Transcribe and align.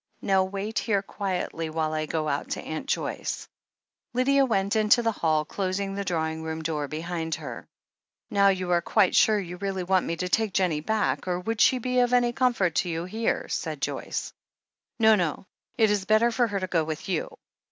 Now 0.23 0.43
wait 0.43 0.79
here 0.79 1.03
quietly, 1.03 1.69
while 1.69 1.93
I 1.93 2.07
go 2.07 2.27
out 2.27 2.49
to 2.51 2.61
Aunt 2.63 2.87
Joyce." 2.87 3.47
Lydia 4.15 4.47
went 4.47 4.75
into 4.75 5.03
the 5.03 5.11
hall, 5.11 5.45
closing 5.45 5.93
the 5.93 6.03
drawing 6.03 6.41
room 6.41 6.63
door 6.63 6.87
behind 6.87 7.35
her. 7.35 7.67
"Now, 8.31 8.45
are 8.45 8.51
you 8.51 8.81
quite 8.83 9.15
sure 9.15 9.39
you 9.39 9.57
really 9.57 9.83
want 9.83 10.07
me 10.07 10.15
to 10.15 10.27
take 10.27 10.53
Jennie 10.55 10.81
back, 10.81 11.27
or 11.27 11.39
would 11.41 11.61
she 11.61 11.77
be 11.77 11.99
of 11.99 12.13
any 12.13 12.33
comfort 12.33 12.73
to 12.77 12.89
you 12.89 13.05
here?" 13.05 13.47
said 13.49 13.79
Joyce. 13.79 14.33
"No, 14.97 15.13
no— 15.13 15.45
it's 15.77 16.03
better 16.05 16.31
for 16.31 16.47
her 16.47 16.59
to 16.59 16.65
go 16.65 16.83
with 16.83 17.07
you. 17.07 17.37